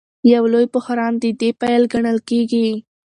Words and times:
یو 0.33 0.43
لوی 0.53 0.65
بحران 0.73 1.13
د 1.19 1.25
دې 1.39 1.49
پیل 1.61 1.83
ګڼل 1.93 2.17
کېږي. 2.29 2.67